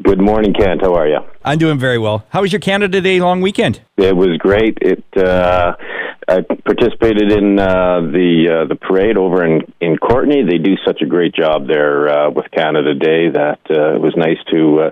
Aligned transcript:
Good 0.00 0.20
morning, 0.20 0.54
Kent. 0.54 0.80
How 0.80 0.94
are 0.94 1.06
you? 1.06 1.18
I'm 1.44 1.58
doing 1.58 1.78
very 1.78 1.98
well. 1.98 2.24
How 2.30 2.40
was 2.40 2.50
your 2.50 2.60
Canada 2.60 3.00
Day 3.02 3.20
long 3.20 3.42
weekend? 3.42 3.82
It 3.98 4.16
was 4.16 4.38
great. 4.38 4.78
It 4.80 5.04
uh, 5.16 5.74
I 6.28 6.40
participated 6.64 7.30
in 7.30 7.58
uh, 7.58 8.00
the 8.00 8.62
uh, 8.64 8.68
the 8.68 8.74
parade 8.76 9.18
over 9.18 9.44
in 9.44 9.60
in 9.82 9.98
Courtenay. 9.98 10.44
They 10.44 10.56
do 10.56 10.76
such 10.86 11.02
a 11.02 11.06
great 11.06 11.34
job 11.34 11.66
there 11.66 12.08
uh, 12.08 12.30
with 12.30 12.50
Canada 12.52 12.94
Day 12.94 13.28
that 13.30 13.60
uh, 13.68 13.94
it 13.96 14.00
was 14.00 14.14
nice 14.16 14.38
to 14.50 14.80
uh, 14.80 14.90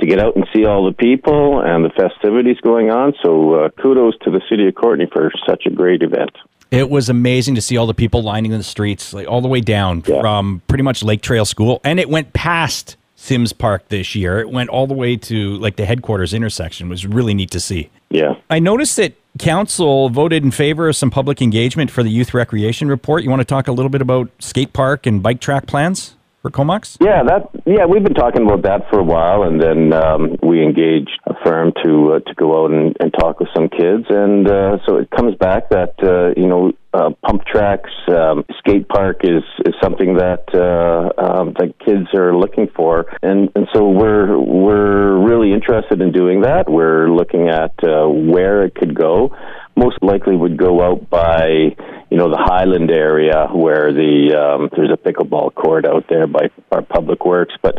to 0.00 0.06
get 0.06 0.18
out 0.18 0.36
and 0.36 0.46
see 0.54 0.66
all 0.66 0.84
the 0.84 0.92
people 0.92 1.60
and 1.64 1.82
the 1.82 1.90
festivities 1.90 2.58
going 2.60 2.90
on. 2.90 3.14
So 3.22 3.54
uh, 3.54 3.68
kudos 3.80 4.18
to 4.24 4.30
the 4.30 4.42
city 4.50 4.68
of 4.68 4.74
Courtenay 4.74 5.06
for 5.10 5.32
such 5.48 5.64
a 5.64 5.70
great 5.70 6.02
event. 6.02 6.30
It 6.70 6.90
was 6.90 7.08
amazing 7.08 7.54
to 7.54 7.62
see 7.62 7.78
all 7.78 7.86
the 7.86 7.94
people 7.94 8.22
lining 8.22 8.50
the 8.50 8.62
streets, 8.62 9.14
like 9.14 9.28
all 9.28 9.40
the 9.40 9.48
way 9.48 9.60
down 9.62 10.02
Yeah. 10.06 10.20
from 10.20 10.60
pretty 10.68 10.82
much 10.84 11.02
Lake 11.02 11.22
Trail 11.22 11.46
School, 11.46 11.80
and 11.84 11.98
it 11.98 12.08
went 12.10 12.34
past 12.34 12.96
Simms 13.22 13.52
Park 13.52 13.88
this 13.88 14.16
year. 14.16 14.40
It 14.40 14.50
went 14.50 14.68
all 14.68 14.88
the 14.88 14.94
way 14.94 15.16
to 15.16 15.56
like 15.58 15.76
the 15.76 15.86
headquarters 15.86 16.34
intersection. 16.34 16.88
It 16.88 16.90
was 16.90 17.06
really 17.06 17.34
neat 17.34 17.52
to 17.52 17.60
see. 17.60 17.88
Yeah. 18.10 18.34
I 18.50 18.58
noticed 18.58 18.96
that 18.96 19.14
council 19.38 20.08
voted 20.08 20.42
in 20.42 20.50
favor 20.50 20.88
of 20.88 20.96
some 20.96 21.08
public 21.08 21.40
engagement 21.40 21.92
for 21.92 22.02
the 22.02 22.10
youth 22.10 22.34
recreation 22.34 22.88
report. 22.88 23.22
You 23.22 23.30
want 23.30 23.38
to 23.38 23.44
talk 23.44 23.68
a 23.68 23.72
little 23.72 23.90
bit 23.90 24.02
about 24.02 24.28
skate 24.40 24.72
park 24.72 25.06
and 25.06 25.22
bike 25.22 25.40
track 25.40 25.66
plans 25.66 26.16
for 26.42 26.50
Comox? 26.50 26.98
Yeah, 27.00 27.22
that 27.22 27.48
yeah, 27.64 27.86
we've 27.86 28.02
been 28.02 28.14
talking 28.14 28.42
about 28.42 28.62
that 28.62 28.90
for 28.90 28.98
a 28.98 29.04
while, 29.04 29.44
and 29.44 29.62
then 29.62 29.92
um, 29.92 30.36
we 30.42 30.60
engaged 30.60 31.20
a 31.24 31.34
firm 31.44 31.72
to 31.84 32.14
uh, 32.14 32.20
to 32.28 32.34
go 32.34 32.64
out 32.64 32.72
and, 32.72 32.96
and 32.98 33.14
talk 33.20 33.38
with 33.38 33.50
some 33.54 33.68
kids, 33.68 34.06
and 34.10 34.48
uh, 34.48 34.78
so 34.84 34.96
it 34.96 35.08
comes 35.10 35.36
back 35.36 35.70
that 35.70 35.94
uh, 36.02 36.34
you 36.36 36.48
know 36.48 36.72
uh, 36.94 37.10
pump 37.24 37.44
tracks, 37.46 37.90
um, 38.08 38.44
skate 38.58 38.88
park 38.88 39.20
is 39.24 39.42
is 39.64 39.74
something 39.82 40.16
that 40.16 40.44
uh, 40.54 41.20
um, 41.20 41.54
that 41.58 41.74
kids 41.84 42.08
are 42.14 42.36
looking 42.36 42.68
for, 42.74 43.06
and 43.22 43.50
and 43.54 43.66
so 43.72 43.88
we're 43.88 44.38
we're 44.38 45.16
really 45.18 45.52
interested 45.52 46.00
in 46.00 46.12
doing 46.12 46.42
that. 46.42 46.68
We're 46.68 47.08
looking 47.08 47.48
at 47.48 47.72
uh, 47.82 48.06
where 48.08 48.62
it 48.64 48.74
could 48.74 48.94
go. 48.94 49.34
Most 49.74 49.96
likely 50.02 50.36
would 50.36 50.58
go 50.58 50.82
out 50.82 51.08
by 51.08 51.74
you 52.10 52.18
know 52.18 52.28
the 52.28 52.36
Highland 52.38 52.90
area 52.90 53.48
where 53.50 53.90
the 53.90 54.36
um, 54.36 54.68
there's 54.76 54.90
a 54.92 54.98
pickleball 54.98 55.54
court 55.54 55.86
out 55.86 56.04
there 56.10 56.26
by 56.26 56.50
our 56.70 56.82
public 56.82 57.24
works, 57.24 57.54
but 57.62 57.78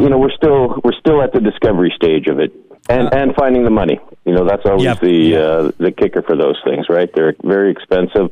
you 0.00 0.08
know 0.08 0.18
we're 0.18 0.34
still 0.36 0.80
we're 0.82 0.98
still 0.98 1.22
at 1.22 1.32
the 1.32 1.40
discovery 1.40 1.92
stage 1.94 2.26
of 2.26 2.40
it, 2.40 2.52
and 2.88 3.08
uh, 3.08 3.16
and 3.16 3.34
finding 3.34 3.64
the 3.64 3.70
money. 3.70 3.98
You 4.24 4.34
know 4.34 4.46
that's 4.46 4.64
always 4.64 4.84
Yep. 4.84 5.00
the 5.00 5.36
uh, 5.36 5.72
the 5.78 5.92
kicker 5.92 6.22
for 6.22 6.36
those 6.36 6.60
things, 6.64 6.86
right? 6.88 7.10
They're 7.14 7.34
very 7.42 7.70
expensive. 7.70 8.30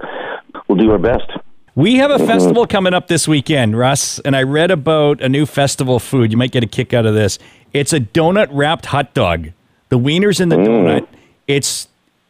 We'll 0.69 0.79
do 0.79 0.91
our 0.91 0.99
best. 0.99 1.31
We 1.75 1.97
have 1.97 2.11
a 2.11 2.15
mm-hmm. 2.15 2.27
festival 2.27 2.67
coming 2.67 2.95
up 2.95 3.07
this 3.09 3.29
weekend, 3.29 3.77
Russ, 3.77 4.19
and 4.21 4.35
I 4.35 4.45
read 4.45 4.71
about 4.71 5.21
a 5.21 5.29
new 5.29 5.45
festival 5.45 5.99
food. 5.99 6.33
You 6.33 6.39
might 6.39 6.51
get 6.51 6.65
a 6.65 6.67
kick 6.67 6.95
out 6.95 7.05
of 7.05 7.15
this. 7.15 7.39
It's 7.75 7.93
a 7.93 8.01
donut 8.01 8.49
wrapped 8.51 8.87
hot 8.87 9.13
dog. 9.13 9.51
The 9.91 9.99
wiener's 9.99 10.41
in 10.41 10.49
the 10.49 10.57
mm. 10.57 10.67
donut. 10.67 11.07
It's 11.47 11.89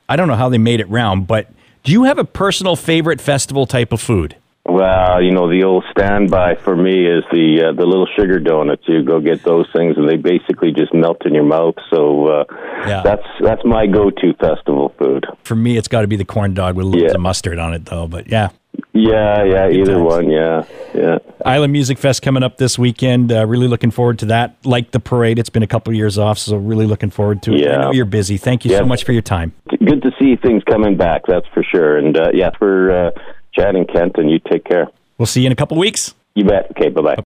I 0.08 0.16
don't 0.16 0.28
know 0.28 0.34
how 0.34 0.48
they 0.48 0.58
made 0.58 0.80
it 0.80 0.88
round, 0.88 1.26
but 1.26 1.50
do 1.84 1.92
you 1.92 2.04
have 2.04 2.18
a 2.18 2.24
personal 2.24 2.76
favorite 2.76 3.20
festival 3.20 3.66
type 3.66 3.92
of 3.92 4.00
food? 4.00 4.36
Well, 4.68 5.22
you 5.22 5.30
know 5.32 5.48
the 5.48 5.62
old 5.64 5.84
standby 5.92 6.56
for 6.56 6.74
me 6.74 7.06
is 7.06 7.22
the 7.30 7.68
uh, 7.68 7.72
the 7.72 7.86
little 7.86 8.08
sugar 8.18 8.40
donuts. 8.40 8.82
You 8.86 9.02
go 9.04 9.20
get 9.20 9.44
those 9.44 9.66
things, 9.74 9.96
and 9.96 10.08
they 10.08 10.16
basically 10.16 10.72
just 10.72 10.92
melt 10.92 11.24
in 11.24 11.34
your 11.34 11.44
mouth. 11.44 11.76
So 11.90 12.26
uh, 12.26 12.44
Yeah. 12.86 13.02
that's 13.04 13.26
that's 13.40 13.64
my 13.64 13.86
go-to 13.86 14.34
festival 14.34 14.92
food. 14.98 15.24
For 15.44 15.54
me, 15.54 15.76
it's 15.76 15.88
got 15.88 16.00
to 16.00 16.08
be 16.08 16.16
the 16.16 16.24
corn 16.24 16.52
dog 16.54 16.74
with 16.76 16.86
loads 16.86 17.02
Yeah. 17.04 17.14
of 17.14 17.20
mustard 17.20 17.58
on 17.60 17.74
it, 17.74 17.84
though. 17.86 18.08
But 18.08 18.26
yeah, 18.28 18.48
Yeah, 18.92 19.44
yeah, 19.44 19.68
either 19.70 19.94
times. 19.94 20.04
one. 20.04 20.30
Yeah, 20.30 20.64
yeah. 20.94 21.18
Island 21.44 21.72
Music 21.72 21.96
Fest 21.98 22.22
coming 22.22 22.42
up 22.42 22.56
this 22.56 22.76
weekend. 22.76 23.30
Uh, 23.30 23.46
really 23.46 23.68
looking 23.68 23.92
forward 23.92 24.18
to 24.20 24.26
that. 24.26 24.56
Like 24.64 24.90
the 24.90 25.00
parade, 25.00 25.38
it's 25.38 25.50
been 25.50 25.62
a 25.62 25.66
couple 25.68 25.92
years 25.94 26.18
off, 26.18 26.38
so 26.38 26.56
really 26.56 26.86
looking 26.86 27.10
forward 27.10 27.40
to 27.42 27.52
it. 27.54 27.66
I 27.68 27.70
Yeah. 27.70 27.76
know 27.82 27.92
you're 27.92 28.04
busy. 28.04 28.36
Thank 28.36 28.64
you 28.64 28.72
Yeah. 28.72 28.78
so 28.78 28.84
much 28.86 29.04
for 29.04 29.12
your 29.12 29.22
time. 29.22 29.52
Good 29.84 30.02
to 30.02 30.10
see 30.18 30.34
things 30.34 30.64
coming 30.68 30.96
back. 30.96 31.22
That's 31.28 31.46
for 31.54 31.62
sure. 31.62 31.98
And 31.98 32.16
uh, 32.18 32.30
yeah, 32.34 32.50
for 32.58 32.90
uh, 32.90 33.10
chatting, 33.56 33.86
Kent, 33.86 34.16
and 34.18 34.30
you 34.30 34.38
take 34.38 34.64
care. 34.64 34.88
We'll 35.18 35.26
see 35.26 35.40
you 35.40 35.46
in 35.46 35.52
a 35.52 35.56
couple 35.56 35.78
weeks. 35.78 36.14
You 36.34 36.44
bet. 36.44 36.70
Okay, 36.72 36.90
bye 36.90 37.00
bye. 37.02 37.14